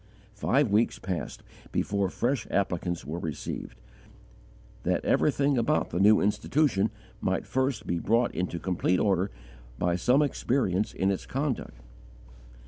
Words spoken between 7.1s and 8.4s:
might first be brought